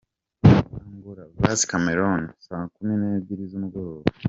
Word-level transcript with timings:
Angola 0.89 1.25
vs 1.41 1.61
Cameroun: 1.71 2.21
saa 2.45 2.65
kumi 2.73 2.93
n’ebyiri 2.97 3.43
z’umugoroba. 3.51 4.05